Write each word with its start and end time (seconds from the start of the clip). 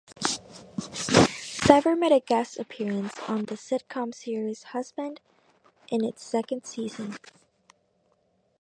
Cryer 1.59 1.95
made 1.95 2.11
a 2.11 2.19
guest 2.19 2.57
appearance 2.57 3.13
on 3.27 3.45
the 3.45 3.53
sitcom 3.53 4.15
series 4.15 4.63
"Husbands" 4.63 5.21
in 5.89 6.03
its 6.03 6.23
second 6.23 6.63
season. 6.65 7.17